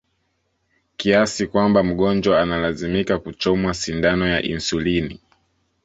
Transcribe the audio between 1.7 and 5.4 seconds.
mgonjwa analazimika kuchomwa sindano ya insulini